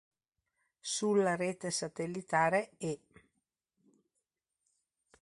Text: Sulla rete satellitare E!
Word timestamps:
Sulla 0.79 1.35
rete 1.35 1.69
satellitare 1.69 2.71
E! 2.79 3.01